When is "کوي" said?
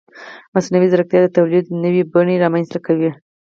2.85-3.11